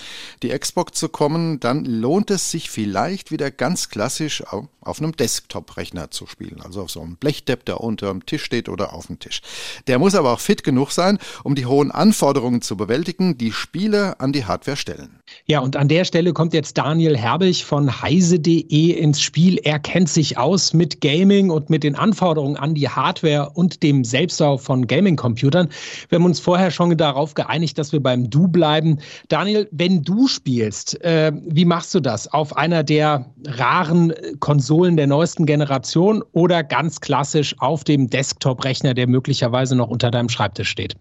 [0.44, 4.44] die Xbox zu kommen, dann lohnt es sich vielleicht wieder ganz klassisch
[4.82, 6.62] auf einem Desktop-Rechner zu spielen.
[6.64, 9.42] Also auf so einem Blechdepp, der unter dem Tisch steht oder auf dem Tisch.
[9.88, 14.20] Der muss aber auch fit genug sein, um die hohen Anforderungen zu bewältigen, die Spiele
[14.20, 15.20] an die Hardware stellen.
[15.46, 19.58] Ja, und an der Stelle kommt jetzt Daniel Herbig von heise.de ins Spiel.
[19.64, 24.04] Er kennt sich aus mit Gaming und mit den Anforderungen an die Hardware und dem
[24.04, 25.70] Selbstbau von Gaming-Computern.
[26.10, 29.00] Wir haben uns vorher schon darauf geeinigt, dass wir beim Du bleiben.
[29.28, 32.32] Daniel, wenn du spielst, äh, wie machst du das?
[32.32, 39.08] Auf einer der raren Konsolen der neuesten Generation oder ganz klassisch auf dem Desktop-Rechner, der
[39.08, 40.96] möglicherweise noch unter deinem Schreibtisch steht?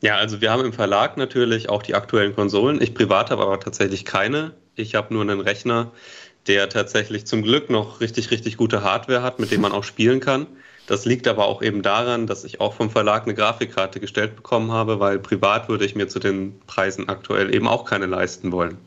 [0.00, 2.80] Ja, also wir haben im Verlag natürlich auch die aktuellen Konsolen.
[2.80, 4.52] Ich privat habe aber tatsächlich keine.
[4.76, 5.90] Ich habe nur einen Rechner,
[6.46, 10.20] der tatsächlich zum Glück noch richtig, richtig gute Hardware hat, mit dem man auch spielen
[10.20, 10.46] kann.
[10.88, 14.72] Das liegt aber auch eben daran, dass ich auch vom Verlag eine Grafikkarte gestellt bekommen
[14.72, 18.78] habe, weil privat würde ich mir zu den Preisen aktuell eben auch keine leisten wollen.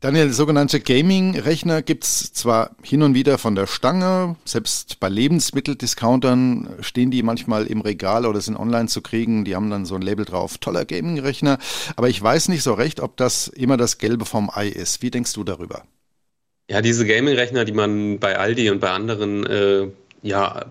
[0.00, 6.68] Daniel, sogenannte Gaming-Rechner gibt es zwar hin und wieder von der Stange, selbst bei Lebensmitteldiscountern
[6.80, 10.02] stehen die manchmal im Regal oder sind online zu kriegen, die haben dann so ein
[10.02, 11.56] Label drauf, toller Gaming-Rechner,
[11.96, 15.00] aber ich weiß nicht so recht, ob das immer das Gelbe vom Ei ist.
[15.00, 15.84] Wie denkst du darüber?
[16.70, 19.88] Ja, diese Gaming-Rechner, die man bei Aldi und bei anderen äh,
[20.22, 20.66] ja,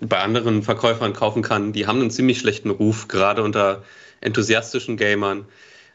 [0.00, 3.82] bei anderen Verkäufern kaufen kann, die haben einen ziemlich schlechten Ruf, gerade unter
[4.20, 5.46] enthusiastischen Gamern,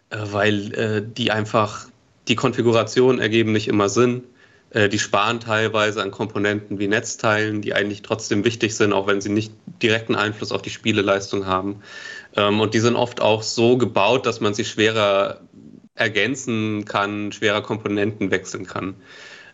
[0.09, 1.87] äh, weil äh, die einfach
[2.27, 4.23] die Konfiguration ergeben nicht immer Sinn.
[4.73, 9.21] Äh, die sparen teilweise an Komponenten wie Netzteilen, die eigentlich trotzdem wichtig sind, auch wenn
[9.21, 11.81] sie nicht direkten Einfluss auf die Spieleleistung haben.
[12.35, 15.41] Ähm, und die sind oft auch so gebaut, dass man sie schwerer
[15.95, 18.95] ergänzen kann, schwerer Komponenten wechseln kann.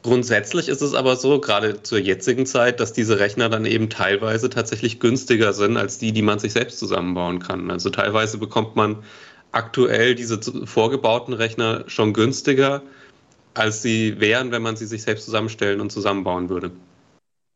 [0.01, 4.49] Grundsätzlich ist es aber so, gerade zur jetzigen Zeit, dass diese Rechner dann eben teilweise
[4.49, 7.69] tatsächlich günstiger sind als die, die man sich selbst zusammenbauen kann.
[7.69, 9.03] Also teilweise bekommt man
[9.51, 12.81] aktuell diese vorgebauten Rechner schon günstiger,
[13.53, 16.71] als sie wären, wenn man sie sich selbst zusammenstellen und zusammenbauen würde.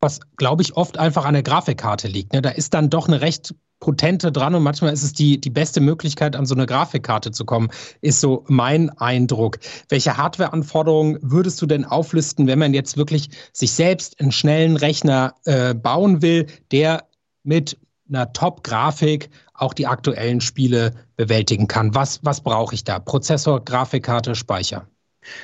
[0.01, 2.33] Was, glaube ich, oft einfach an der Grafikkarte liegt.
[2.33, 2.41] Ne?
[2.41, 5.81] Da ist dann doch eine recht Potente dran und manchmal ist es die, die beste
[5.81, 7.69] Möglichkeit, an so eine Grafikkarte zu kommen,
[7.99, 9.59] ist so mein Eindruck.
[9.89, 15.35] Welche Hardwareanforderungen würdest du denn auflisten, wenn man jetzt wirklich sich selbst einen schnellen Rechner
[15.43, 17.09] äh, bauen will, der
[17.43, 21.93] mit einer Top-Grafik auch die aktuellen Spiele bewältigen kann?
[21.93, 22.99] Was, was brauche ich da?
[22.99, 24.87] Prozessor, Grafikkarte, Speicher?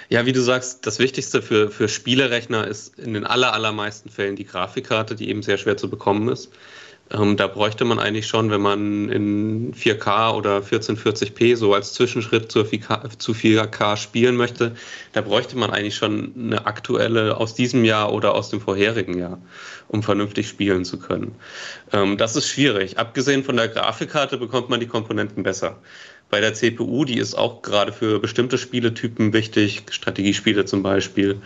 [0.07, 4.37] Ja, wie du sagst, das Wichtigste für, für Spielerechner ist in den aller, allermeisten Fällen
[4.37, 6.53] die Grafikkarte, die eben sehr schwer zu bekommen ist.
[7.11, 12.51] Ähm, da bräuchte man eigentlich schon, wenn man in 4K oder 1440p so als Zwischenschritt
[12.51, 14.75] zu 4K, zu 4K spielen möchte,
[15.13, 19.39] da bräuchte man eigentlich schon eine aktuelle aus diesem Jahr oder aus dem vorherigen Jahr,
[19.87, 21.35] um vernünftig spielen zu können.
[21.91, 22.99] Ähm, das ist schwierig.
[22.99, 25.77] Abgesehen von der Grafikkarte bekommt man die Komponenten besser
[26.29, 31.41] bei der CPU, die ist auch gerade für bestimmte Spieletypen wichtig, Strategiespiele zum Beispiel.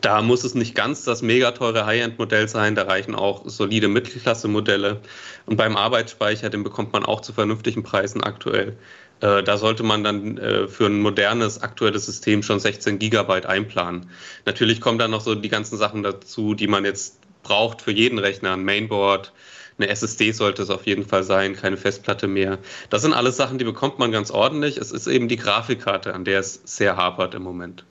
[0.00, 5.00] Da muss es nicht ganz das mega teure High-End-Modell sein, da reichen auch solide Mittelklasse-Modelle.
[5.46, 8.76] Und beim Arbeitsspeicher, den bekommt man auch zu vernünftigen Preisen aktuell.
[9.20, 14.10] Äh, da sollte man dann äh, für ein modernes, aktuelles System schon 16 Gigabyte einplanen.
[14.44, 18.18] Natürlich kommen dann noch so die ganzen Sachen dazu, die man jetzt braucht für jeden
[18.18, 19.32] Rechner, ein Mainboard,
[19.78, 22.58] eine SSD sollte es auf jeden Fall sein, keine Festplatte mehr.
[22.90, 24.76] Das sind alles Sachen, die bekommt man ganz ordentlich.
[24.76, 27.84] Es ist eben die Grafikkarte, an der es sehr hapert im Moment.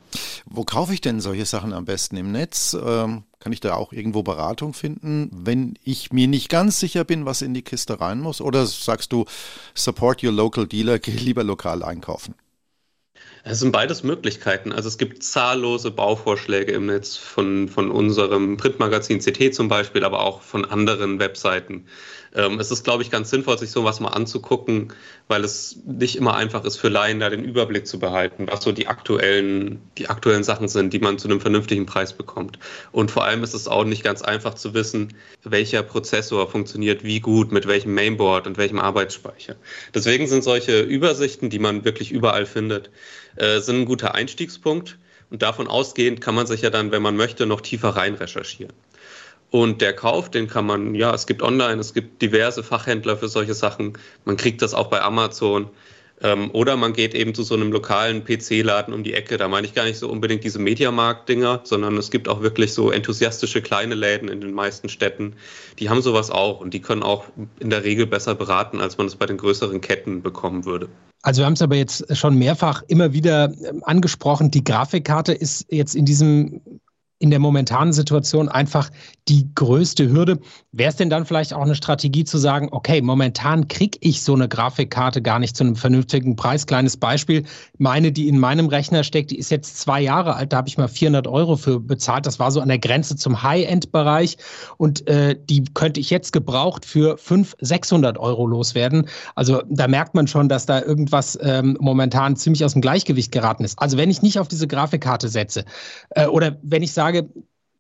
[0.46, 2.76] Wo kaufe ich denn solche Sachen am besten im Netz?
[2.82, 7.26] Ähm, kann ich da auch irgendwo Beratung finden, wenn ich mir nicht ganz sicher bin,
[7.26, 8.42] was in die Kiste rein muss?
[8.42, 9.26] Oder sagst du,
[9.74, 12.36] support your local dealer, geh lieber lokal einkaufen?
[13.50, 14.74] Es sind beides Möglichkeiten.
[14.74, 20.20] Also es gibt zahllose Bauvorschläge im Netz von, von unserem Printmagazin CT zum Beispiel, aber
[20.20, 21.86] auch von anderen Webseiten.
[22.38, 24.94] Ähm, es ist, glaube ich, ganz sinnvoll, sich sowas mal anzugucken,
[25.28, 28.72] weil es nicht immer einfach ist für Laien da den Überblick zu behalten, was so
[28.72, 32.60] die aktuellen, die aktuellen Sachen sind, die man zu einem vernünftigen Preis bekommt.
[32.92, 37.20] Und vor allem ist es auch nicht ganz einfach zu wissen, welcher Prozessor funktioniert wie
[37.20, 39.56] gut, mit welchem Mainboard und welchem Arbeitsspeicher.
[39.96, 42.92] Deswegen sind solche Übersichten, die man wirklich überall findet,
[43.36, 45.00] äh, sind ein guter Einstiegspunkt.
[45.30, 48.72] Und davon ausgehend kann man sich ja dann, wenn man möchte, noch tiefer rein recherchieren.
[49.50, 53.30] Und der Kauf, den kann man, ja, es gibt online, es gibt diverse Fachhändler für
[53.30, 53.94] solche Sachen.
[54.26, 55.70] Man kriegt das auch bei Amazon.
[56.20, 59.38] Ähm, oder man geht eben zu so einem lokalen PC-Laden um die Ecke.
[59.38, 62.92] Da meine ich gar nicht so unbedingt diese Mediamarkt-Dinger, sondern es gibt auch wirklich so
[62.92, 65.36] enthusiastische kleine Läden in den meisten Städten.
[65.78, 67.26] Die haben sowas auch und die können auch
[67.60, 70.90] in der Regel besser beraten, als man es bei den größeren Ketten bekommen würde.
[71.22, 74.50] Also wir haben es aber jetzt schon mehrfach immer wieder ähm, angesprochen.
[74.50, 76.62] Die Grafikkarte ist jetzt in diesem
[77.20, 78.90] in der momentanen Situation einfach
[79.28, 80.40] die größte Hürde.
[80.72, 84.36] Wäre es denn dann vielleicht auch eine Strategie zu sagen, okay, momentan kriege ich so
[84.36, 86.68] eine Grafikkarte gar nicht zu einem vernünftigen Preis?
[86.68, 87.44] Kleines Beispiel,
[87.78, 90.78] meine, die in meinem Rechner steckt, die ist jetzt zwei Jahre alt, da habe ich
[90.78, 92.26] mal 400 Euro für bezahlt.
[92.26, 94.38] Das war so an der Grenze zum High-End-Bereich
[94.78, 99.08] und äh, die könnte ich jetzt gebraucht für 500, 600 Euro loswerden.
[99.36, 103.64] Also da merkt man schon, dass da irgendwas ähm, momentan ziemlich aus dem Gleichgewicht geraten
[103.64, 103.80] ist.
[103.80, 105.66] Also wenn ich nicht auf diese Grafikkarte setze
[106.12, 107.30] äh, oder wenn ich sage, sage,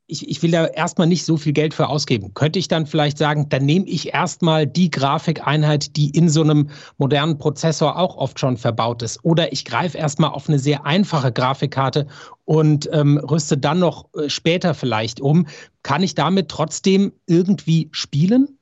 [0.09, 2.33] ich, ich will da erstmal nicht so viel Geld für ausgeben.
[2.33, 6.69] Könnte ich dann vielleicht sagen, dann nehme ich erstmal die Grafikeinheit, die in so einem
[6.97, 9.23] modernen Prozessor auch oft schon verbaut ist.
[9.25, 12.07] Oder ich greife erstmal auf eine sehr einfache Grafikkarte
[12.45, 15.45] und ähm, rüste dann noch äh, später vielleicht um.
[15.83, 18.56] Kann ich damit trotzdem irgendwie spielen?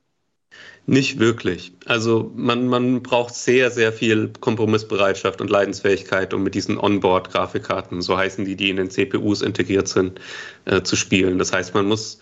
[0.87, 1.73] Nicht wirklich.
[1.85, 8.17] Also man, man braucht sehr, sehr viel Kompromissbereitschaft und Leidensfähigkeit, um mit diesen Onboard-Grafikkarten, so
[8.17, 10.19] heißen die, die in den CPUs integriert sind,
[10.65, 11.39] äh, zu spielen.
[11.39, 12.19] Das heißt, man muss,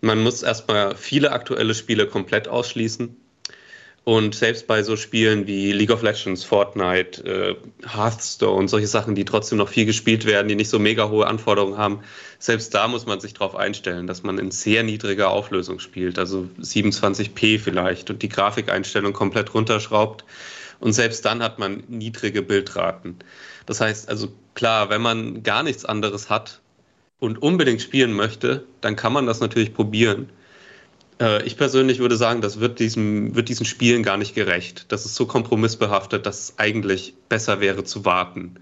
[0.00, 3.16] man muss erstmal viele aktuelle Spiele komplett ausschließen
[4.04, 9.24] und selbst bei so Spielen wie League of Legends, Fortnite, äh, Hearthstone, solche Sachen, die
[9.24, 12.00] trotzdem noch viel gespielt werden, die nicht so mega hohe Anforderungen haben,
[12.38, 16.48] selbst da muss man sich darauf einstellen, dass man in sehr niedriger Auflösung spielt, also
[16.60, 20.24] 27p vielleicht und die Grafikeinstellung komplett runterschraubt.
[20.80, 23.16] Und selbst dann hat man niedrige Bildraten.
[23.64, 26.60] Das heißt also klar, wenn man gar nichts anderes hat
[27.20, 30.28] und unbedingt spielen möchte, dann kann man das natürlich probieren.
[31.20, 34.86] Äh, ich persönlich würde sagen, das wird, diesem, wird diesen Spielen gar nicht gerecht.
[34.88, 38.56] Das ist so kompromissbehaftet, dass es eigentlich besser wäre zu warten.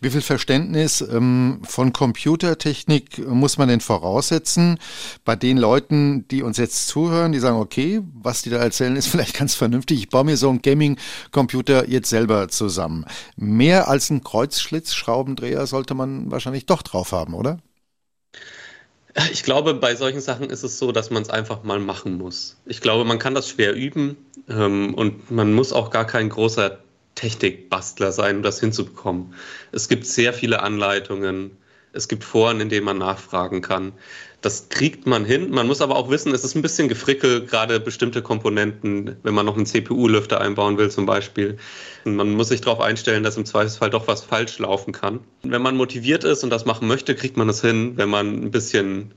[0.00, 4.78] Wie viel Verständnis ähm, von Computertechnik muss man denn voraussetzen
[5.24, 9.06] bei den Leuten, die uns jetzt zuhören, die sagen, okay, was die da erzählen, ist
[9.08, 9.98] vielleicht ganz vernünftig.
[9.98, 13.04] Ich baue mir so einen Gaming-Computer jetzt selber zusammen.
[13.36, 17.58] Mehr als ein Kreuzschlitzschraubendreher sollte man wahrscheinlich doch drauf haben, oder?
[19.32, 22.56] Ich glaube, bei solchen Sachen ist es so, dass man es einfach mal machen muss.
[22.66, 24.16] Ich glaube, man kann das schwer üben
[24.48, 26.78] ähm, und man muss auch gar kein großer
[27.14, 29.34] Technikbastler sein, um das hinzubekommen.
[29.72, 31.56] Es gibt sehr viele Anleitungen,
[31.98, 33.92] es gibt Foren, in denen man nachfragen kann.
[34.40, 35.50] Das kriegt man hin.
[35.50, 39.44] Man muss aber auch wissen, es ist ein bisschen gefrickel, gerade bestimmte Komponenten, wenn man
[39.44, 41.58] noch einen CPU-Lüfter einbauen will zum Beispiel.
[42.04, 45.20] Man muss sich darauf einstellen, dass im Zweifelsfall doch was falsch laufen kann.
[45.42, 48.50] Wenn man motiviert ist und das machen möchte, kriegt man das hin, wenn man ein
[48.52, 49.12] bisschen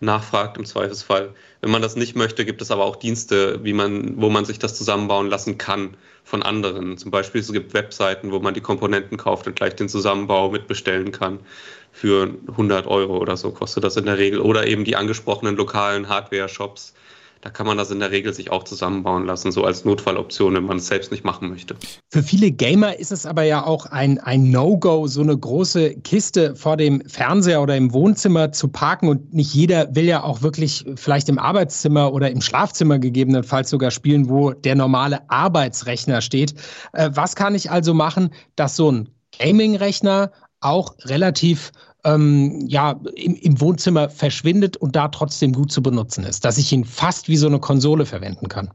[0.00, 1.34] nachfragt im Zweifelsfall.
[1.60, 4.58] Wenn man das nicht möchte, gibt es aber auch Dienste, wie man, wo man sich
[4.58, 6.98] das zusammenbauen lassen kann von anderen.
[6.98, 11.12] Zum Beispiel es gibt Webseiten, wo man die Komponenten kauft und gleich den Zusammenbau mitbestellen
[11.12, 11.38] kann.
[11.96, 14.40] Für 100 Euro oder so kostet das in der Regel.
[14.40, 16.92] Oder eben die angesprochenen lokalen Hardware-Shops.
[17.40, 20.64] Da kann man das in der Regel sich auch zusammenbauen lassen, so als Notfalloption, wenn
[20.64, 21.76] man es selbst nicht machen möchte.
[22.10, 26.56] Für viele Gamer ist es aber ja auch ein, ein No-Go, so eine große Kiste
[26.56, 29.08] vor dem Fernseher oder im Wohnzimmer zu parken.
[29.08, 33.92] Und nicht jeder will ja auch wirklich vielleicht im Arbeitszimmer oder im Schlafzimmer gegebenenfalls sogar
[33.92, 36.54] spielen, wo der normale Arbeitsrechner steht.
[36.92, 40.32] Äh, was kann ich also machen, dass so ein Gaming-Rechner
[40.64, 41.70] auch relativ
[42.04, 46.72] ähm, ja, im, im, Wohnzimmer verschwindet und da trotzdem gut zu benutzen ist, dass ich
[46.72, 48.70] ihn fast wie so eine Konsole verwenden kann.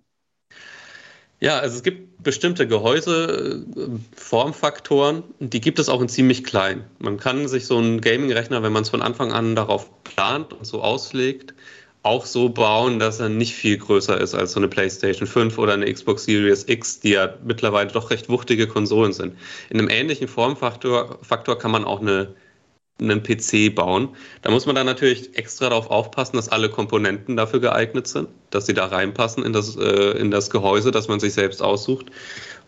[1.42, 6.84] Ja, also es gibt bestimmte Gehäuseformfaktoren, die gibt es auch in ziemlich klein.
[6.98, 10.66] Man kann sich so einen Gaming-Rechner, wenn man es von Anfang an darauf plant und
[10.66, 11.54] so auslegt,
[12.10, 15.74] auch so bauen, dass er nicht viel größer ist als so eine PlayStation 5 oder
[15.74, 19.36] eine Xbox Series X, die ja mittlerweile doch recht wuchtige Konsolen sind.
[19.70, 22.34] In einem ähnlichen Formfaktor Faktor kann man auch eine,
[23.00, 24.10] einen PC bauen.
[24.42, 28.66] Da muss man dann natürlich extra darauf aufpassen, dass alle Komponenten dafür geeignet sind, dass
[28.66, 32.08] sie da reinpassen in das, äh, in das Gehäuse, das man sich selbst aussucht.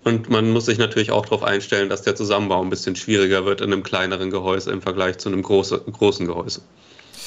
[0.04, 3.62] Und man muss sich natürlich auch darauf einstellen, dass der Zusammenbau ein bisschen schwieriger wird
[3.62, 6.62] in einem kleineren Gehäuse im Vergleich zu einem große, großen Gehäuse.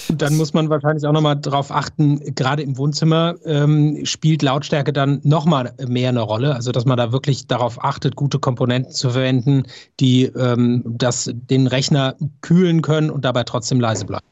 [0.08, 5.20] Dann muss man wahrscheinlich auch nochmal darauf achten, gerade im Wohnzimmer ähm, spielt Lautstärke dann
[5.22, 6.54] nochmal mehr eine Rolle.
[6.54, 9.64] Also dass man da wirklich darauf achtet, gute Komponenten zu verwenden,
[10.00, 14.24] die ähm, das, den Rechner kühlen können und dabei trotzdem leise bleiben.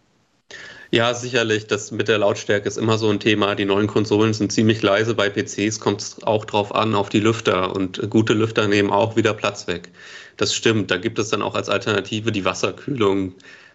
[0.95, 1.67] Ja, sicherlich.
[1.69, 3.55] Das mit der Lautstärke ist immer so ein Thema.
[3.55, 5.15] Die neuen Konsolen sind ziemlich leise.
[5.15, 7.75] Bei PCs kommt es auch drauf an, auf die Lüfter.
[7.75, 9.89] Und gute Lüfter nehmen auch wieder Platz weg.
[10.37, 10.91] Das stimmt.
[10.91, 13.33] Da gibt es dann auch als Alternative die Wasserkühlung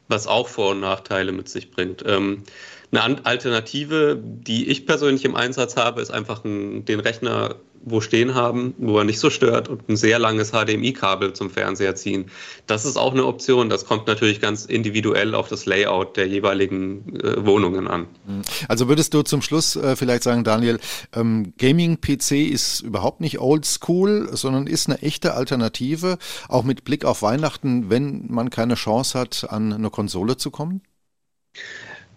[0.08, 2.04] was auch Vor- und Nachteile mit sich bringt.
[2.06, 2.44] Ähm,
[2.92, 7.56] eine Alternative, die ich persönlich im Einsatz habe, ist einfach ein, den Rechner
[7.90, 11.96] wo stehen haben, wo er nicht so stört und ein sehr langes HDMI-Kabel zum Fernseher
[11.96, 12.30] ziehen.
[12.66, 13.70] Das ist auch eine Option.
[13.70, 18.08] Das kommt natürlich ganz individuell auf das Layout der jeweiligen äh, Wohnungen an.
[18.26, 18.42] Mhm.
[18.68, 20.80] Also würdest du zum Schluss äh, vielleicht sagen, Daniel,
[21.16, 26.18] ähm, Gaming-PC ist überhaupt nicht oldschool, sondern ist eine echte Alternative,
[26.50, 30.82] auch mit Blick auf Weihnachten, wenn man keine Chance hat, an eine Konsole zu kommen?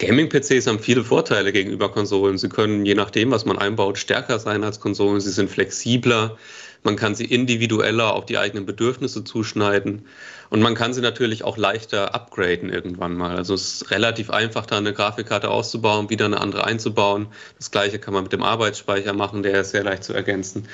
[0.00, 2.38] Gaming-PCs haben viele Vorteile gegenüber Konsolen.
[2.38, 5.20] Sie können, je nachdem, was man einbaut, stärker sein als Konsolen.
[5.20, 6.38] Sie sind flexibler.
[6.82, 10.06] Man kann sie individueller auf die eigenen Bedürfnisse zuschneiden.
[10.50, 13.36] Und man kann sie natürlich auch leichter upgraden irgendwann mal.
[13.36, 17.28] Also es ist relativ einfach, da eine Grafikkarte auszubauen, wieder eine andere einzubauen.
[17.56, 20.66] Das gleiche kann man mit dem Arbeitsspeicher machen, der ist sehr leicht zu ergänzen.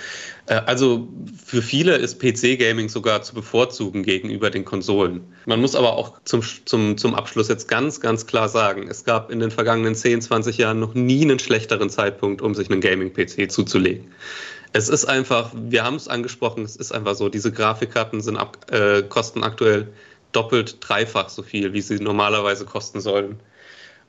[0.46, 1.08] Äh, also
[1.44, 5.20] für viele ist PC-Gaming sogar zu bevorzugen gegenüber den Konsolen.
[5.44, 9.30] Man muss aber auch zum, zum, zum Abschluss jetzt ganz, ganz klar sagen, es gab
[9.30, 13.50] in den vergangenen 10, 20 Jahren noch nie einen schlechteren Zeitpunkt, um sich einen Gaming-PC
[13.50, 14.06] zuzulegen.
[14.76, 18.70] Es ist einfach, wir haben es angesprochen, es ist einfach so, diese Grafikkarten sind ab,
[18.70, 19.88] äh, kosten aktuell
[20.32, 23.40] doppelt, dreifach so viel, wie sie normalerweise kosten sollen.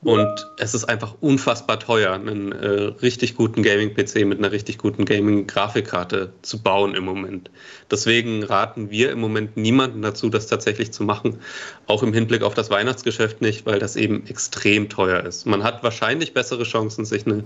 [0.01, 2.67] Und es ist einfach unfassbar teuer, einen äh,
[3.01, 7.49] richtig guten Gaming-PC mit einer richtig guten Gaming-Grafikkarte zu bauen im Moment.
[7.89, 11.39] Deswegen raten wir im Moment niemanden dazu, das tatsächlich zu machen.
[11.85, 15.45] Auch im Hinblick auf das Weihnachtsgeschäft nicht, weil das eben extrem teuer ist.
[15.45, 17.45] Man hat wahrscheinlich bessere Chancen, sich eine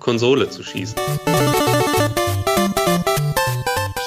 [0.00, 0.96] Konsole zu schießen.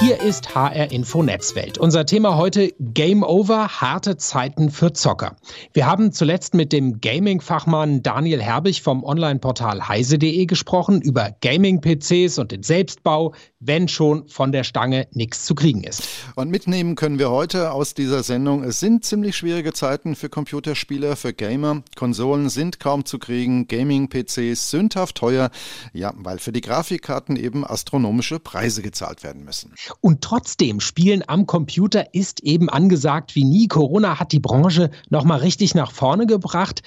[0.05, 1.79] Hier ist HR Info Netzwelt.
[1.79, 5.35] Unser Thema heute Game Over, harte Zeiten für Zocker.
[5.73, 12.51] Wir haben zuletzt mit dem Gaming-Fachmann Daniel Herbig vom Online-Portal heise.de gesprochen über Gaming-PCs und
[12.51, 16.03] den Selbstbau, wenn schon von der Stange nichts zu kriegen ist.
[16.35, 21.15] Und mitnehmen können wir heute aus dieser Sendung, es sind ziemlich schwierige Zeiten für Computerspieler,
[21.15, 21.81] für Gamer.
[21.95, 25.49] Konsolen sind kaum zu kriegen, Gaming-PCs sündhaft teuer,
[25.93, 29.73] ja, weil für die Grafikkarten eben astronomische Preise gezahlt werden müssen.
[30.01, 33.67] Und trotzdem, Spielen am Computer ist eben angesagt wie nie.
[33.67, 36.83] Corona hat die Branche nochmal richtig nach vorne gebracht.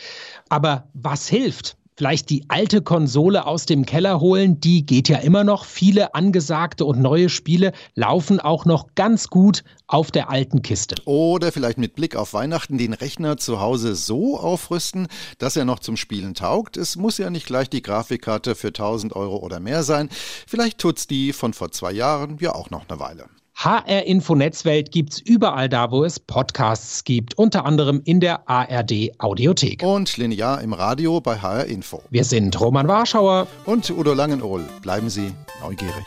[0.48, 1.77] Aber was hilft?
[1.98, 5.64] Vielleicht die alte Konsole aus dem Keller holen, die geht ja immer noch.
[5.64, 10.94] Viele angesagte und neue Spiele laufen auch noch ganz gut auf der alten Kiste.
[11.06, 15.08] Oder vielleicht mit Blick auf Weihnachten den Rechner zu Hause so aufrüsten,
[15.38, 16.76] dass er noch zum Spielen taugt.
[16.76, 20.08] Es muss ja nicht gleich die Grafikkarte für 1000 Euro oder mehr sein.
[20.46, 23.24] Vielleicht tut's die von vor zwei Jahren ja auch noch eine Weile.
[23.60, 29.10] HR Info Netzwelt gibt's überall da, wo es Podcasts gibt, unter anderem in der ARD
[29.18, 29.82] Audiothek.
[29.82, 32.00] Und linear im Radio bei HR Info.
[32.08, 34.62] Wir sind Roman Warschauer und Udo Langenohl.
[34.80, 36.04] Bleiben Sie neugierig.